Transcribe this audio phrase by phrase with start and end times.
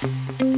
[0.00, 0.57] Thank you.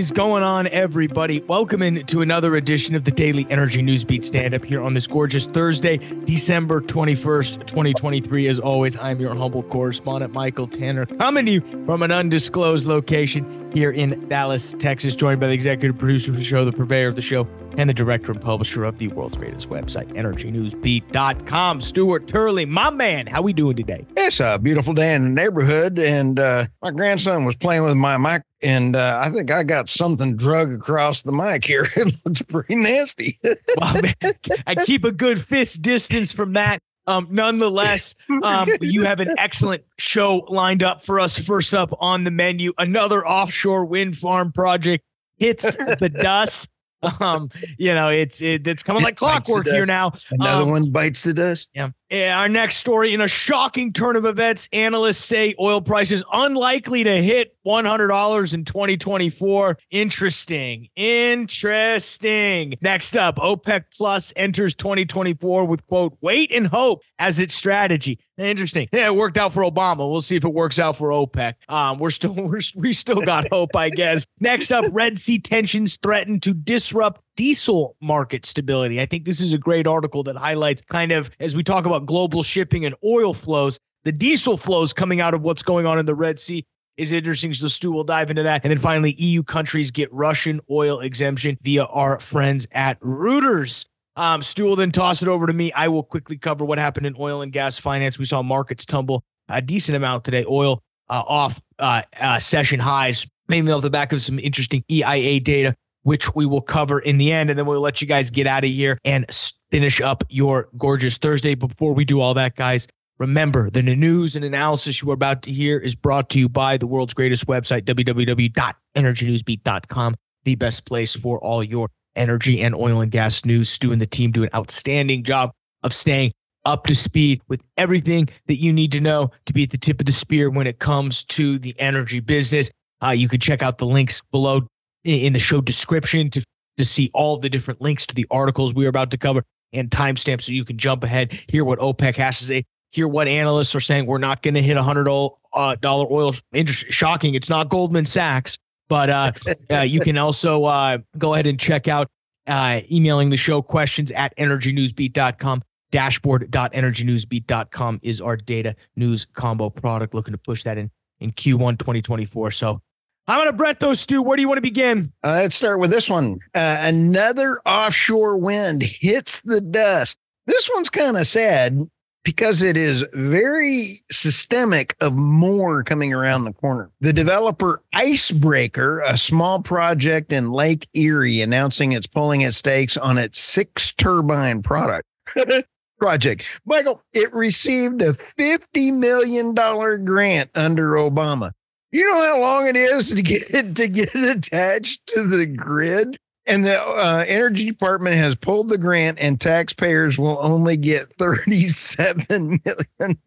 [0.00, 1.42] Is going on, everybody?
[1.42, 5.06] Welcome in to another edition of the Daily Energy Newsbeat Stand Up here on this
[5.06, 8.48] gorgeous Thursday, December 21st, 2023.
[8.48, 13.70] As always, I'm your humble correspondent, Michael Tanner, coming to you from an undisclosed location
[13.74, 17.14] here in Dallas, Texas, joined by the executive producer of the show, the purveyor of
[17.14, 21.80] the show, and the director and publisher of the world's greatest website, EnergyNewsBeat.com.
[21.80, 24.06] Stuart Turley, my man, how we doing today?
[24.16, 28.16] It's a beautiful day in the neighborhood, and uh, my grandson was playing with my
[28.16, 31.86] mic, and uh, I think I got something drug across the mic here.
[31.96, 33.38] it looks pretty nasty.
[33.78, 34.32] well, man,
[34.66, 36.80] I keep a good fist distance from that.
[37.06, 41.38] Um, nonetheless, um, you have an excellent show lined up for us.
[41.38, 45.02] First up on the menu, another offshore wind farm project
[45.36, 46.70] hits the dust
[47.20, 50.12] um, you know, it's it, it's coming like clockwork here now.
[50.30, 51.70] Another um, one bites the dust.
[51.74, 51.90] Yeah.
[52.12, 57.22] Our next story in a shocking turn of events, analysts say oil prices unlikely to
[57.22, 59.78] hit $100 in 2024.
[59.92, 60.88] Interesting.
[60.96, 62.74] Interesting.
[62.80, 68.18] Next up, OPEC Plus enters 2024 with quote, wait and hope as its strategy.
[68.36, 68.88] Interesting.
[68.92, 70.10] Yeah, it worked out for Obama.
[70.10, 71.54] We'll see if it works out for OPEC.
[71.68, 74.26] Um, we're still we're, we still got hope, I guess.
[74.40, 79.00] Next up, Red Sea tensions threaten to disrupt diesel market stability.
[79.00, 82.04] I think this is a great article that highlights kind of as we talk about
[82.04, 86.04] global shipping and oil flows, the diesel flows coming out of what's going on in
[86.04, 86.66] the Red Sea
[86.98, 87.54] is interesting.
[87.54, 88.60] So Stu will dive into that.
[88.62, 93.86] And then finally, EU countries get Russian oil exemption via our friends at Reuters.
[94.16, 95.72] Um, Stu will then toss it over to me.
[95.72, 98.18] I will quickly cover what happened in oil and gas finance.
[98.18, 100.44] We saw markets tumble a decent amount today.
[100.46, 105.40] Oil uh, off uh, uh, session highs, mainly off the back of some interesting EIA
[105.40, 107.50] data which we will cover in the end.
[107.50, 109.26] And then we'll let you guys get out of here and
[109.70, 111.54] finish up your gorgeous Thursday.
[111.54, 112.88] Before we do all that, guys,
[113.18, 116.76] remember the news and analysis you are about to hear is brought to you by
[116.76, 120.14] the world's greatest website, www.energynewsbeat.com,
[120.44, 123.68] the best place for all your energy and oil and gas news.
[123.68, 126.32] Stu and the team do an outstanding job of staying
[126.64, 130.00] up to speed with everything that you need to know to be at the tip
[130.00, 132.70] of the spear when it comes to the energy business.
[133.02, 134.66] Uh, you can check out the links below
[135.04, 136.44] in the show description to,
[136.76, 139.90] to see all the different links to the articles we are about to cover and
[139.90, 143.74] timestamps so you can jump ahead, hear what OPEC has to say, hear what analysts
[143.74, 144.06] are saying.
[144.06, 145.08] We're not going to hit a hundred
[145.52, 146.34] uh, dollar oil.
[146.66, 147.34] Shocking.
[147.34, 149.32] It's not Goldman Sachs, but uh,
[149.70, 152.08] uh, you can also uh, go ahead and check out
[152.46, 155.62] uh, emailing the show questions at energynewsbeat.com.
[155.92, 160.14] Dashboard.energynewsbeat.com is our data news combo product.
[160.14, 162.52] Looking to push that in in Q1 2024.
[162.52, 162.80] So
[163.28, 164.22] I'm going to Brett those, Stu.
[164.22, 165.12] Where do you want to begin?
[165.22, 166.40] Uh, let's start with this one.
[166.54, 170.18] Uh, another offshore wind hits the dust.
[170.46, 171.78] This one's kind of sad
[172.24, 176.90] because it is very systemic of more coming around the corner.
[177.00, 183.16] The developer Icebreaker, a small project in Lake Erie, announcing it's pulling its stakes on
[183.16, 185.06] its six turbine product.
[185.98, 186.44] project.
[186.64, 191.52] Michael, it received a $50 million grant under Obama.
[191.92, 193.42] You know how long it is to get
[193.76, 196.18] to get attached to the grid?
[196.46, 202.60] And the uh, energy department has pulled the grant, and taxpayers will only get $37
[202.64, 203.18] million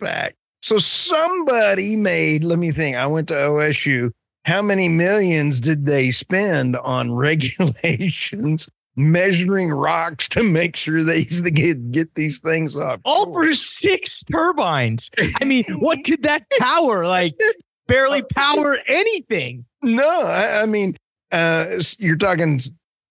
[0.00, 0.34] back.
[0.62, 4.10] So somebody made, let me think, I went to OSU.
[4.46, 11.90] How many millions did they spend on regulations measuring rocks to make sure they get,
[11.90, 13.00] get these things up.
[13.04, 15.10] All for six turbines.
[15.40, 17.34] I mean, what could that tower like
[17.86, 19.64] barely power anything?
[19.82, 20.96] No, I, I mean,
[21.32, 22.60] uh, you're talking,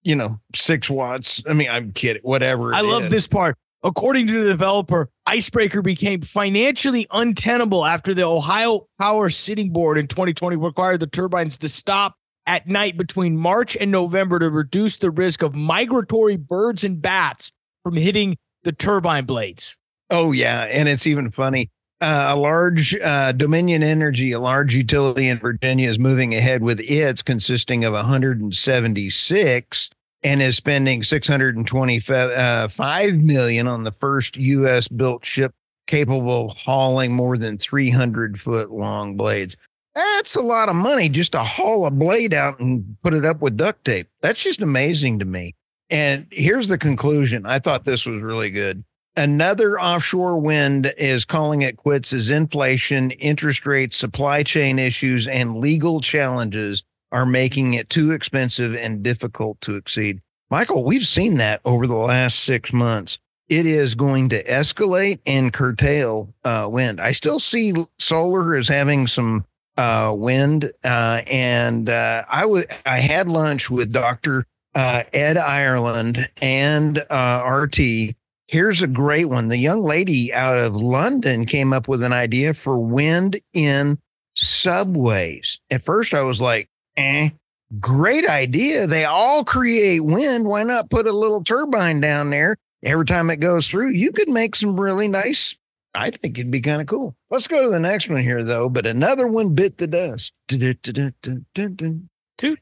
[0.03, 1.41] you know, six watts.
[1.47, 2.73] I mean, I'm kidding, whatever.
[2.73, 3.11] I love is.
[3.11, 3.56] this part.
[3.85, 10.07] According to the developer, Icebreaker became financially untenable after the Ohio Power Sitting Board in
[10.07, 15.11] 2020 required the turbines to stop at night between March and November to reduce the
[15.11, 17.52] risk of migratory birds and bats
[17.84, 19.76] from hitting the turbine blades.
[20.09, 20.64] Oh, yeah.
[20.64, 21.69] And it's even funny.
[22.03, 26.82] Uh, a large uh, Dominion Energy, a large utility in Virginia, is moving ahead with
[26.82, 29.90] its consisting of 176
[30.22, 34.90] and is spending 625 uh, million on the first U.S.
[34.90, 35.53] built ship
[35.88, 39.55] capable of hauling more than 300 foot long blades.
[39.96, 43.41] That's a lot of money just to haul a blade out and put it up
[43.41, 44.09] with duct tape.
[44.22, 45.55] That's just amazing to me.
[45.90, 47.46] And here's the conclusion.
[47.46, 48.84] I thought this was really good.
[49.16, 55.58] Another offshore wind is calling it quits as inflation, interest rates, supply chain issues, and
[55.58, 60.20] legal challenges are making it too expensive and difficult to exceed.
[60.50, 63.20] Michael, we've seen that over the last six months.
[63.50, 67.00] It is going to escalate and curtail uh, wind.
[67.00, 69.46] I still see solar as having some
[69.78, 76.30] uh, wind, uh, and uh, I was I had lunch with Doctor uh, Ed Ireland
[76.42, 78.16] and uh, RT.
[78.53, 79.47] Here's a great one.
[79.47, 83.97] The young lady out of London came up with an idea for wind in
[84.35, 85.59] subways.
[85.72, 87.29] At first, I was like, eh,
[87.79, 88.85] great idea.
[88.85, 90.46] They all create wind.
[90.46, 92.55] Why not put a little turbine down there?
[92.84, 95.55] Every time it goes through, you could make some really nice.
[95.96, 97.16] I think it'd be kind of cool.
[97.32, 98.70] Let's go to the next one here, though.
[98.70, 100.32] But another one bit the dust.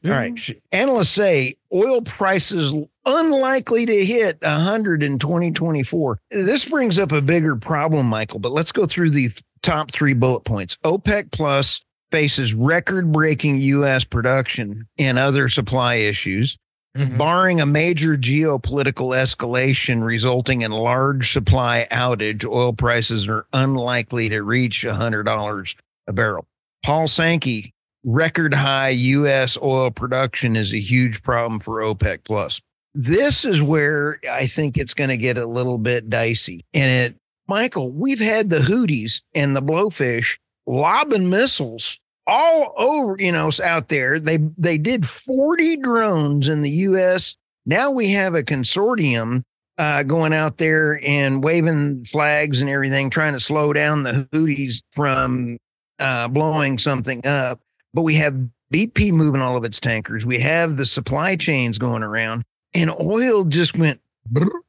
[0.04, 0.62] All right.
[0.72, 2.72] Analysts say oil prices
[3.06, 6.18] unlikely to hit 100 in 2024.
[6.30, 9.30] This brings up a bigger problem, Michael, but let's go through the
[9.62, 10.76] top three bullet points.
[10.84, 11.80] OPEC Plus
[12.10, 14.04] faces record breaking U.S.
[14.04, 16.58] production and other supply issues.
[16.96, 17.16] Mm-hmm.
[17.16, 24.42] Barring a major geopolitical escalation resulting in large supply outage, oil prices are unlikely to
[24.42, 25.74] reach $100
[26.06, 26.46] a barrel.
[26.84, 27.72] Paul Sankey,
[28.04, 29.56] record high U.S.
[29.62, 32.60] oil production is a huge problem for OPEC plus.
[32.94, 36.64] This is where I think it's going to get a little bit dicey.
[36.74, 37.16] And it,
[37.48, 43.88] Michael, we've had the Houthis and the Blowfish lobbing missiles all over, you know, out
[43.88, 44.20] there.
[44.20, 47.36] They they did 40 drones in the U.S.
[47.64, 49.42] Now we have a consortium
[49.78, 54.82] uh, going out there and waving flags and everything, trying to slow down the Houthis
[54.92, 55.56] from
[55.98, 57.60] uh, blowing something up
[57.94, 58.34] but we have
[58.72, 60.24] BP moving all of its tankers.
[60.24, 62.44] We have the supply chains going around,
[62.74, 64.00] and oil just went,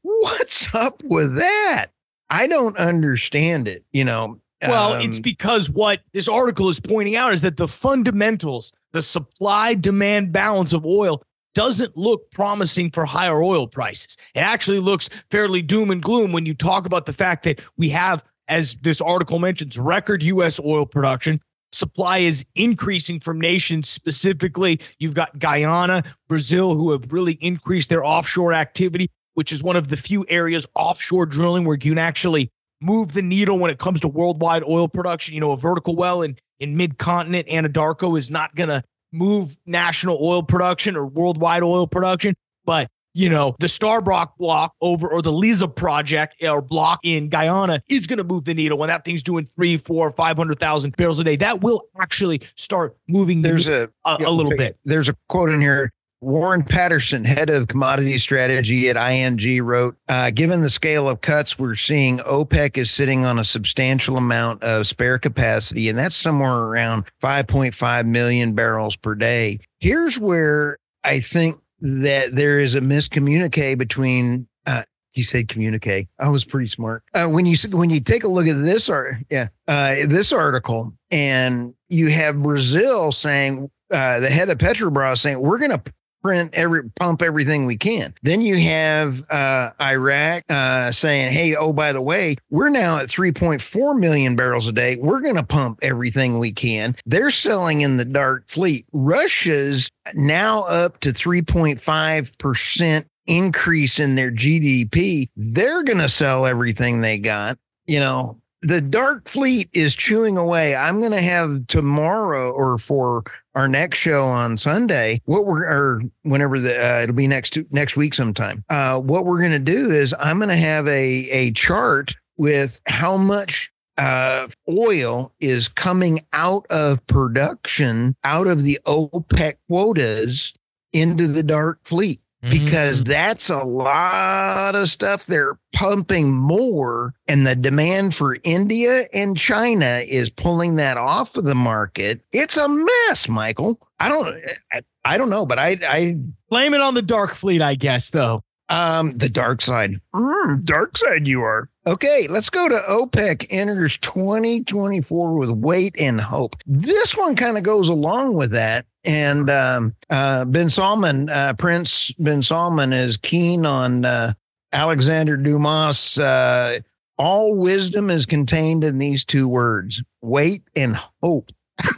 [0.01, 1.87] what's up with that?
[2.29, 3.83] I don't understand it.
[3.91, 7.67] You know, well, um, it's because what this article is pointing out is that the
[7.67, 11.23] fundamentals, the supply demand balance of oil
[11.53, 14.17] doesn't look promising for higher oil prices.
[14.33, 17.89] It actually looks fairly doom and gloom when you talk about the fact that we
[17.89, 20.59] have, as this article mentions, record U.S.
[20.59, 21.39] oil production
[21.73, 24.79] supply is increasing from nations specifically.
[24.99, 29.89] You've got Guyana, Brazil, who have really increased their offshore activity, which is one of
[29.89, 32.49] the few areas offshore drilling where you can actually
[32.81, 35.33] move the needle when it comes to worldwide oil production.
[35.33, 39.57] You know, a vertical well in, in mid continent Anadarko is not going to move
[39.65, 42.35] national oil production or worldwide oil production,
[42.65, 47.81] but you know, the Stabroek block over or the Liza project or block in Guyana
[47.87, 51.23] is going to move the needle when that thing's doing three, four, 500,000 barrels a
[51.23, 51.35] day.
[51.35, 54.77] That will actually start moving there's a, a, a little bit.
[54.85, 55.91] There's a quote in here.
[56.21, 61.59] Warren Patterson, head of commodity strategy at ING, wrote uh, Given the scale of cuts
[61.59, 66.53] we're seeing, OPEC is sitting on a substantial amount of spare capacity, and that's somewhere
[66.53, 69.59] around 5.5 million barrels per day.
[69.81, 76.07] Here's where I think that there is a miscommunique between uh, he said communicate.
[76.17, 77.03] I was pretty smart.
[77.13, 80.93] Uh, when you when you take a look at this art, yeah, uh, this article,
[81.11, 85.83] and you have Brazil saying uh, the head of Petrobras saying we're going to
[86.23, 88.13] print every pump everything we can.
[88.23, 93.07] Then you have uh, Iraq uh, saying, "Hey, oh by the way, we're now at
[93.07, 94.95] 3.4 million barrels a day.
[94.97, 98.85] We're going to pump everything we can." They're selling in the dark fleet.
[98.93, 105.29] Russia's now up to 3.5 percent increase in their GDP.
[105.35, 107.57] They're going to sell everything they got.
[107.85, 110.75] You know, the dark fleet is chewing away.
[110.75, 113.23] I'm going to have tomorrow or for
[113.55, 117.95] our next show on Sunday, what we're or whenever the uh, it'll be next next
[117.95, 118.63] week sometime.
[118.69, 122.79] Uh, what we're going to do is I'm going to have a a chart with
[122.87, 130.53] how much uh, oil is coming out of production out of the OPEC quotas
[130.93, 132.19] into the dark fleet
[132.49, 133.11] because mm-hmm.
[133.11, 140.03] that's a lot of stuff they're pumping more and the demand for India and China
[140.07, 142.21] is pulling that off of the market.
[142.31, 143.79] It's a mess, Michael.
[143.99, 144.35] I don't
[144.71, 146.17] I, I don't know, but I I
[146.49, 148.43] blame it on the dark fleet, I guess though.
[148.69, 149.91] Um, the dark side.
[150.15, 151.69] Mm, dark side you are.
[151.85, 156.55] Okay, let's go to OPEC enters 2024 with weight and hope.
[156.65, 158.85] This one kind of goes along with that.
[159.03, 164.31] And um, uh, Ben Salman, uh, Prince Ben Salman, is keen on uh,
[164.71, 166.17] Alexander Dumas.
[166.17, 166.79] Uh,
[167.17, 171.51] all wisdom is contained in these two words wait and hope.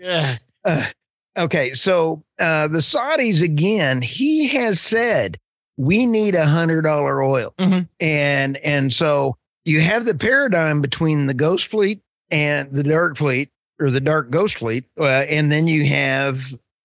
[0.00, 0.36] yeah.
[0.64, 0.84] Uh,
[1.38, 5.38] okay, so uh, the Saudis, again, he has said
[5.78, 7.54] we need a hundred dollar oil.
[7.58, 7.84] Mm-hmm.
[8.00, 13.50] And and so you have the paradigm between the ghost fleet and the dark fleet.
[13.80, 16.42] or the dark ghost fleet, uh, and then you have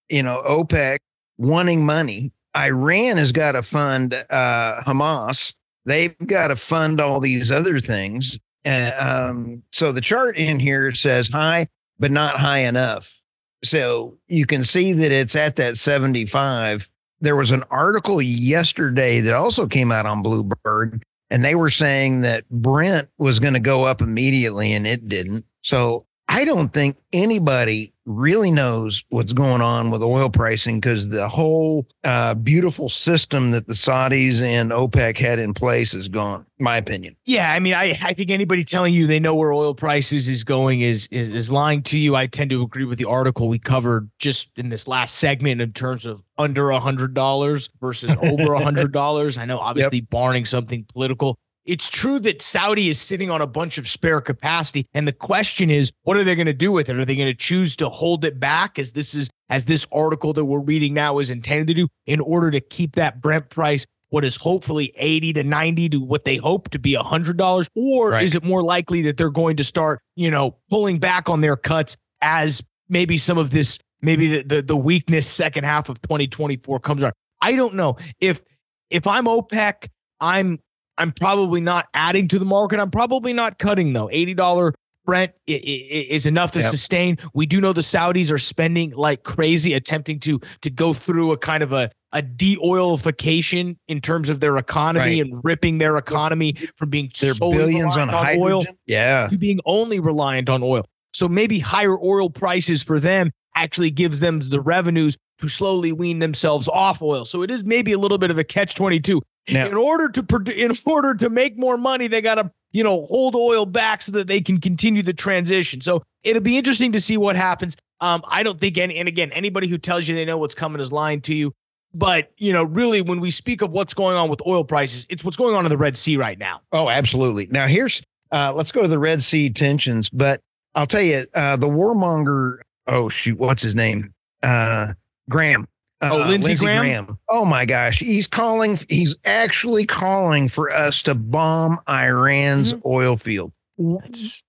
[0.10, 1.00] you know OPEC
[1.38, 2.32] wanting money.
[2.56, 5.56] Iran has got to fund uh, Hamas.
[5.86, 8.40] They've got to fund all these other things.
[8.64, 11.68] Uh, um, so the chart in here says high,
[12.00, 13.22] but not high enough.
[13.64, 16.90] So you can see that it's at that 75.
[17.24, 22.20] There was an article yesterday that also came out on Bluebird, and they were saying
[22.22, 25.46] that Brent was going to go up immediately, and it didn't.
[25.62, 31.28] So I don't think anybody really knows what's going on with oil pricing because the
[31.30, 36.46] whole uh, beautiful system that the Saudis and OPEC had in place is gone.
[36.60, 37.16] My opinion.
[37.25, 40.44] Yeah, I mean, I, I think anybody telling you they know where oil prices is
[40.44, 42.16] going is, is is lying to you.
[42.16, 45.74] I tend to agree with the article we covered just in this last segment in
[45.74, 49.38] terms of under a hundred dollars versus over a hundred dollars.
[49.38, 50.10] I know, obviously, yep.
[50.10, 51.38] barring something political.
[51.65, 54.86] It's true that Saudi is sitting on a bunch of spare capacity.
[54.93, 57.00] And the question is, what are they going to do with it?
[57.00, 60.34] Are they going to choose to hold it back as this is as this article
[60.34, 63.86] that we're reading now is intended to do in order to keep that Brent price
[64.10, 68.24] what is hopefully 80 to 90 to what they hope to be $100 or right.
[68.24, 71.55] is it more likely that they're going to start, you know, pulling back on their
[71.55, 76.79] cuts as maybe some of this maybe the the, the weakness second half of 2024
[76.82, 77.12] comes on.
[77.41, 77.98] I don't know.
[78.20, 78.43] If
[78.91, 79.88] if I'm OPEC,
[80.20, 80.60] I'm
[80.98, 82.80] I'm probably not adding to the market.
[82.80, 84.08] I'm probably not cutting though.
[84.08, 84.74] $80
[85.06, 86.72] Brent is enough to yep.
[86.72, 87.18] sustain.
[87.34, 91.38] We do know the Saudis are spending like crazy, attempting to to go through a
[91.38, 95.32] kind of a a de-oilification in terms of their economy right.
[95.32, 100.00] and ripping their economy from being their billions on, on oil, yeah, to being only
[100.00, 100.86] reliant on oil.
[101.14, 106.20] So maybe higher oil prices for them actually gives them the revenues to slowly wean
[106.20, 107.26] themselves off oil.
[107.26, 109.22] So it is maybe a little bit of a catch 22.
[109.52, 113.06] Now, in order to in order to make more money, they got to you know
[113.08, 115.82] hold oil back so that they can continue the transition.
[115.82, 117.76] So it'll be interesting to see what happens.
[118.00, 120.82] Um, I don't think any, and again, anybody who tells you they know what's coming
[120.82, 121.54] is lying to you.
[121.94, 125.24] But you know, really, when we speak of what's going on with oil prices, it's
[125.24, 126.62] what's going on in the Red Sea right now.
[126.72, 127.48] Oh, absolutely.
[127.52, 130.10] Now here's uh, let's go to the Red Sea tensions.
[130.10, 130.40] But
[130.74, 132.60] I'll tell you, uh, the warmonger.
[132.88, 134.14] Oh shoot, what's his name?
[134.42, 134.94] Uh,
[135.30, 135.68] Graham
[136.12, 136.82] oh, uh, Lindsey, Lindsey Graham?
[136.82, 137.20] Graham?
[137.30, 138.78] Oh my gosh, he's calling.
[138.90, 142.88] He's actually calling for us to bomb Iran's mm-hmm.
[142.88, 143.52] oil field.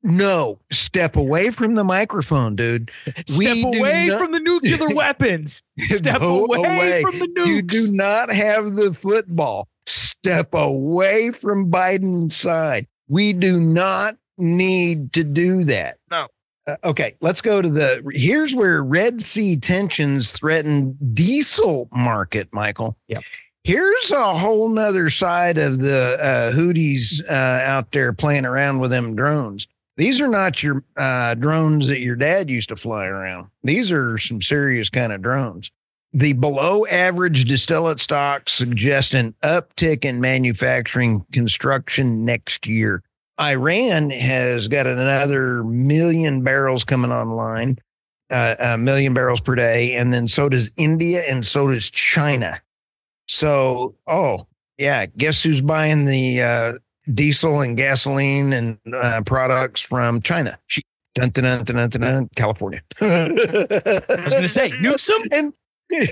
[0.03, 2.91] No, step away from the microphone, dude.
[3.27, 5.63] Step we away not- from the nuclear weapons.
[5.83, 7.47] Step away, away from the nukes.
[7.47, 9.69] You do not have the football.
[9.87, 12.87] Step away from Biden's side.
[13.09, 15.99] We do not need to do that.
[16.11, 16.29] No.
[16.66, 18.02] Uh, okay, let's go to the.
[18.14, 22.97] Here's where Red Sea tensions threaten diesel market, Michael.
[23.09, 23.21] Yeah.
[23.64, 28.90] Here's a whole nother side of the uh, Houthis uh, out there playing around with
[28.90, 29.66] them drones.
[29.97, 33.49] These are not your uh, drones that your dad used to fly around.
[33.62, 35.71] These are some serious kind of drones.
[36.12, 43.02] The below average distillate stocks suggest an uptick in manufacturing construction next year.
[43.41, 47.79] Iran has got another million barrels coming online,
[48.31, 49.95] uh, a million barrels per day.
[49.95, 52.61] And then so does India and so does China.
[53.26, 54.47] So, oh,
[54.79, 56.73] yeah, guess who's buying the uh,
[57.12, 60.59] diesel and gasoline and uh, products from China?
[61.14, 62.83] Dun, dun, dun, dun, dun, dun, California.
[63.00, 63.29] I
[64.09, 65.23] was going to say, Newsom.
[65.33, 65.53] And,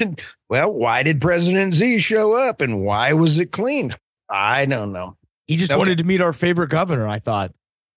[0.00, 3.96] and, well, why did President Z show up and why was it clean?
[4.28, 5.16] I don't know.
[5.46, 5.78] He just okay.
[5.78, 7.52] wanted to meet our favorite governor, I thought.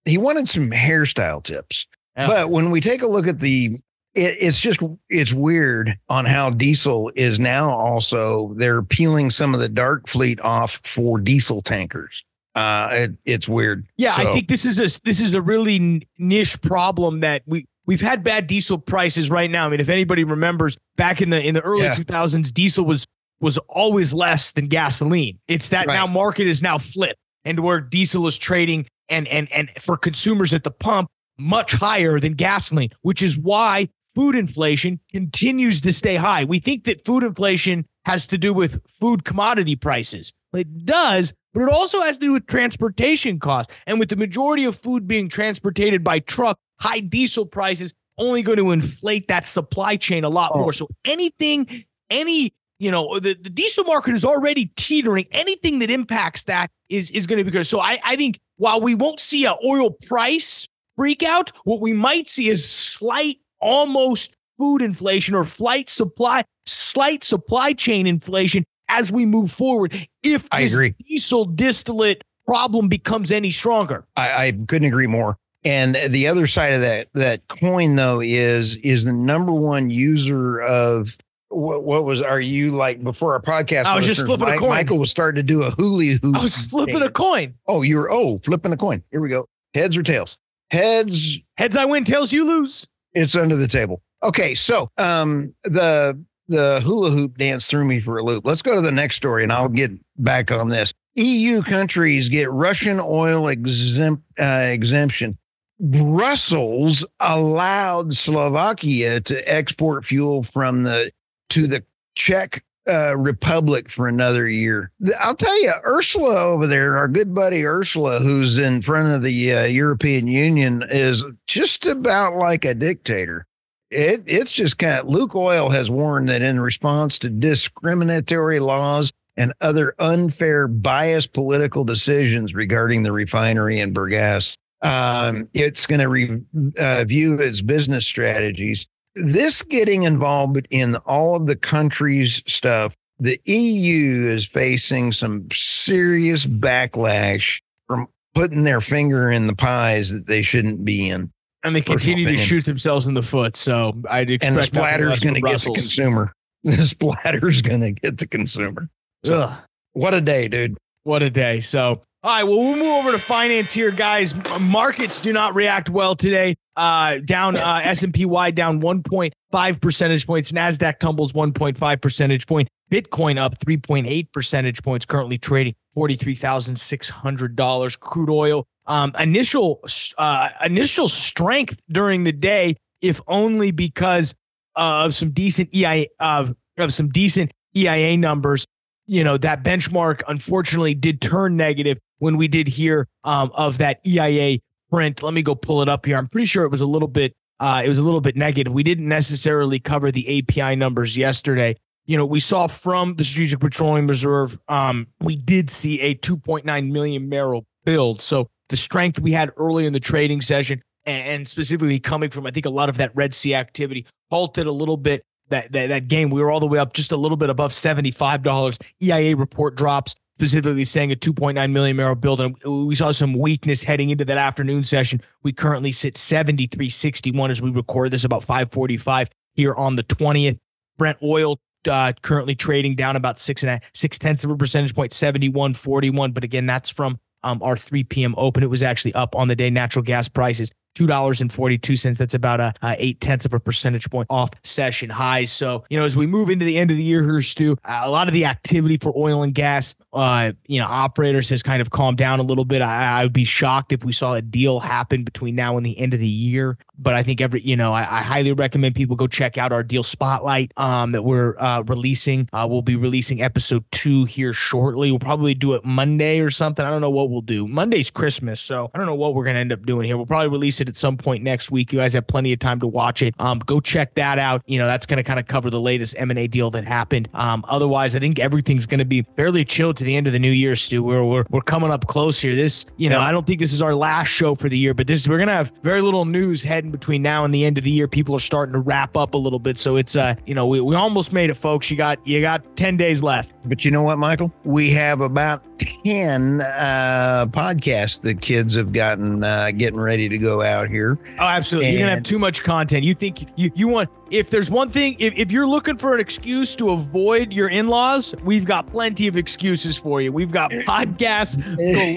[0.06, 1.88] He wanted some hairstyle tips.
[2.18, 2.28] Yeah.
[2.28, 3.80] But when we take a look at the
[4.14, 9.60] it, it's just it's weird on how diesel is now also they're peeling some of
[9.60, 12.24] the dark fleet off for diesel tankers.
[12.56, 13.86] Uh, it, it's weird.
[13.98, 14.30] Yeah, so.
[14.30, 18.24] I think this is a this is a really niche problem that we we've had
[18.24, 19.66] bad diesel prices right now.
[19.66, 21.96] I mean, if anybody remembers back in the in the early yeah.
[21.96, 23.06] 2000s, diesel was
[23.42, 25.40] was always less than gasoline.
[25.50, 25.94] It's that right.
[25.94, 30.54] now market is now flipped and where diesel is trading and and and for consumers
[30.54, 36.16] at the pump much higher than gasoline, which is why food inflation continues to stay
[36.16, 36.46] high.
[36.46, 40.32] We think that food inflation has to do with food commodity prices.
[40.54, 43.74] It does, but it also has to do with transportation costs.
[43.86, 48.58] And with the majority of food being transported by truck, high diesel prices only going
[48.58, 50.60] to inflate that supply chain a lot oh.
[50.60, 50.74] more.
[50.74, 51.68] So anything,
[52.10, 55.28] any you know the, the diesel market is already teetering.
[55.32, 57.66] Anything that impacts that is is going to be good.
[57.66, 61.94] So I, I think while we won't see a oil price freak out what we
[61.94, 69.12] might see is slight almost food inflation or flight supply slight supply chain inflation as
[69.12, 70.96] we move forward if I agree.
[71.08, 74.06] diesel distillate problem becomes any stronger.
[74.16, 75.38] I, I couldn't agree more.
[75.64, 80.62] And the other side of that that coin though is is the number one user
[80.62, 81.18] of
[81.50, 83.86] what, what was are you like before our podcast?
[83.86, 84.70] I was just flipping Mike, a coin.
[84.70, 86.36] Michael was starting to do a hula hoop.
[86.36, 87.54] I was flipping a coin.
[87.68, 89.04] Oh, you were oh flipping a coin.
[89.12, 89.48] Here we go.
[89.74, 90.38] Heads or tails?
[90.72, 91.38] Heads.
[91.58, 92.88] Heads I win, tails you lose.
[93.14, 94.02] It's under the table.
[94.24, 98.46] Okay, so um the the hula hoop dance threw me for a loop.
[98.46, 100.94] Let's go to the next story and I'll get back on this.
[101.16, 105.34] EU countries get Russian oil exempt, uh, exemption.
[105.80, 111.12] Brussels allowed Slovakia to export fuel from the
[111.50, 111.84] to the
[112.16, 114.92] Czech uh, Republic for another year.
[115.20, 119.54] I'll tell you, Ursula over there, our good buddy Ursula, who's in front of the
[119.54, 123.48] uh, European Union, is just about like a dictator.
[123.90, 129.54] It, it's just kind of Lukoil has warned that in response to discriminatory laws and
[129.62, 137.34] other unfair, biased political decisions regarding the refinery in Burgas, um, it's going to review
[137.34, 138.88] uh, its business strategies.
[139.16, 146.46] This getting involved in all of the countries' stuff, the EU is facing some serious
[146.46, 151.32] backlash from putting their finger in the pies that they shouldn't be in.
[151.64, 153.56] And they continue to shoot themselves in the foot.
[153.56, 156.34] So I'd expect and the splatter is going to get the consumer.
[156.64, 158.90] The splatter is going to get the consumer.
[159.24, 159.60] So, Ugh.
[159.94, 160.80] What a day, dude.
[161.04, 161.60] What a day.
[161.60, 164.34] So all right, well, we'll move over to finance here, guys.
[164.60, 166.56] Markets do not react well today.
[166.76, 170.52] Uh, down uh, S&P down 1.5 percentage points.
[170.52, 172.68] Nasdaq tumbles 1.5 percentage point.
[172.92, 175.06] Bitcoin up 3.8 percentage points.
[175.06, 177.96] Currently trading forty three thousand six hundred dollars.
[177.96, 179.84] Crude oil um, initial
[180.18, 184.34] uh, initial strength during the day, if only because
[184.76, 188.66] of some decent EIA of of some decent EIA numbers.
[189.08, 194.00] You know that benchmark unfortunately did turn negative when we did hear um, of that
[194.06, 195.24] EIA print.
[195.24, 196.18] Let me go pull it up here.
[196.18, 198.74] I'm pretty sure it was a little bit uh, it was a little bit negative.
[198.74, 201.76] We didn't necessarily cover the API numbers yesterday.
[202.06, 206.92] You know, we saw from the Strategic Petroleum Reserve, um, we did see a 2.9
[206.92, 208.22] million barrel build.
[208.22, 212.52] So the strength we had early in the trading session, and specifically coming from, I
[212.52, 216.08] think, a lot of that Red Sea activity, halted a little bit that, that, that
[216.08, 216.32] game.
[216.32, 218.82] We were all the way up just a little bit above $75.
[219.02, 222.42] EIA report drops specifically saying a 2.9 million barrel build.
[222.42, 225.22] And we saw some weakness heading into that afternoon session.
[225.44, 230.60] We currently sit 73.61 as we record this about 545 here on the 20th.
[230.98, 234.96] Brent oil uh, currently trading down about six and a six tenths of a percentage
[234.96, 236.34] point, 71.41.
[236.34, 238.34] But again, that's from um, our 3 p.m.
[238.38, 238.64] open.
[238.64, 239.70] It was actually up on the day.
[239.70, 242.18] Natural gas prices $2.42.
[242.18, 245.52] That's about a, a, eight tenths of a percentage point off session highs.
[245.52, 248.10] So, you know, as we move into the end of the year here, Stu, a
[248.10, 251.90] lot of the activity for oil and gas, uh, you know, operators has kind of
[251.90, 252.82] calmed down a little bit.
[252.82, 255.98] I, I, would be shocked if we saw a deal happen between now and the
[256.00, 256.78] end of the year.
[256.98, 259.84] But I think every, you know, I, I highly recommend people go check out our
[259.84, 262.50] deal spotlight um, that we're uh, releasing.
[262.54, 265.12] Uh, we'll be releasing episode two here shortly.
[265.12, 266.86] We'll probably do it Monday or something.
[266.86, 267.68] I don't know what we'll do.
[267.68, 270.18] Monday's Christmas, so I don't know what we're going to end up doing here.
[270.18, 271.92] We'll probably release it at some point next week.
[271.92, 273.36] You guys have plenty of time to watch it.
[273.40, 274.62] Um, go check that out.
[274.66, 277.30] You know, that's going to kind of cover the latest M&A deal that happened.
[277.34, 280.40] Um, otherwise, I think everything's going to be fairly chill to the end of the
[280.40, 281.04] new year, Stu.
[281.04, 282.56] We're, we're, we're coming up close here.
[282.56, 285.08] This, you know, I don't think this is our last show for the year, but
[285.08, 287.92] this we're going to have very little news between now and the end of the
[287.92, 288.08] year.
[288.08, 289.78] People are starting to wrap up a little bit.
[289.80, 291.90] So it's, uh, you know, we, we almost made it, folks.
[291.90, 293.54] You got, you got 10 days left.
[293.66, 294.52] But you know what, Michael?
[294.64, 300.62] We have about 10 uh, podcasts the kids have gotten uh, getting ready to go
[300.62, 301.18] out here.
[301.40, 301.90] Oh, absolutely.
[301.90, 303.04] And you're going to have too much content.
[303.04, 306.20] You think you, you want, if there's one thing, if, if you're looking for an
[306.20, 310.32] excuse to avoid your in laws, we've got plenty of excuses for you.
[310.32, 311.58] We've got podcasts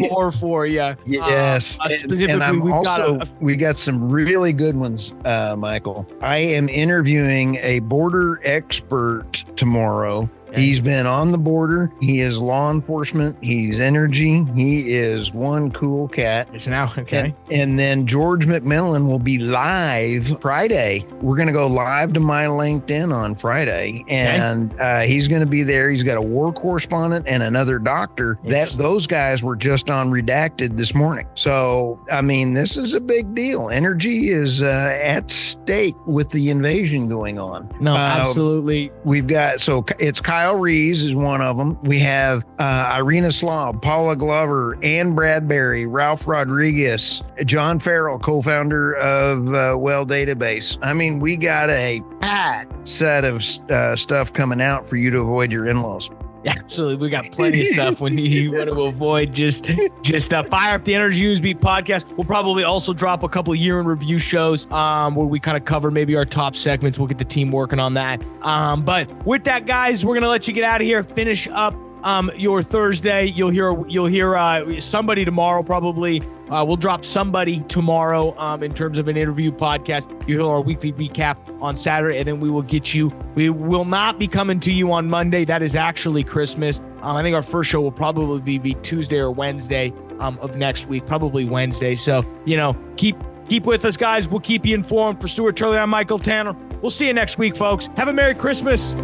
[0.01, 0.97] galore for you.
[1.09, 1.79] Yes.
[1.81, 5.57] Uh, and, and I'm we've also, got a, we got some really good ones, uh,
[5.57, 6.07] Michael.
[6.21, 11.93] I am interviewing a border expert tomorrow He's been on the border.
[12.01, 13.37] He is law enforcement.
[13.43, 14.45] He's energy.
[14.55, 16.49] He is one cool cat.
[16.53, 17.35] It's now okay.
[17.51, 21.05] And, and then George McMillan will be live Friday.
[21.21, 25.03] We're going to go live to my LinkedIn on Friday, and okay.
[25.03, 25.91] uh, he's going to be there.
[25.91, 28.39] He's got a war correspondent and another doctor.
[28.45, 31.27] That those guys were just on redacted this morning.
[31.35, 33.71] So I mean, this is a big deal.
[33.71, 37.69] Energy is uh, at stake with the invasion going on.
[37.81, 38.93] No, uh, absolutely.
[39.05, 40.21] We've got so it's.
[40.29, 41.77] Kyle Kyle Rees is one of them.
[41.83, 49.53] We have uh, Irina Slav, Paula Glover, Ann Bradbury, Ralph Rodriguez, John Farrell, co-founder of
[49.53, 50.79] uh, Well Database.
[50.81, 55.23] I mean, we got a packed set of uh, stuff coming out for you to
[55.23, 56.09] avoid your in-laws.
[56.49, 59.35] Absolutely, we got plenty of stuff when you want to avoid.
[59.35, 59.67] Just,
[60.03, 62.09] just uh, fire up the Energy News Beat podcast.
[62.17, 65.65] We'll probably also drop a couple year in review shows um, where we kind of
[65.65, 66.99] cover maybe our top segments.
[66.99, 68.23] We'll get the team working on that.
[68.43, 71.05] Um, but with that, guys, we're gonna let you get out of here.
[71.05, 73.27] Finish up um, your Thursday.
[73.27, 76.23] You'll hear you'll hear uh, somebody tomorrow probably.
[76.51, 80.11] Uh, we'll drop somebody tomorrow um, in terms of an interview podcast.
[80.27, 83.13] You hear our weekly recap on Saturday, and then we will get you.
[83.39, 85.45] We will not be coming to you on Monday.
[85.45, 86.81] That is actually Christmas.
[87.03, 90.57] Um, I think our first show will probably be, be Tuesday or Wednesday um, of
[90.57, 91.95] next week, probably Wednesday.
[91.95, 93.17] So you know, keep
[93.49, 94.29] keep with us, guys.
[94.29, 95.21] We'll keep you informed.
[95.21, 96.57] For Stuart Turley, I'm Michael Tanner.
[96.83, 97.87] We'll see you next week, folks.
[97.97, 98.97] Have a Merry Christmas.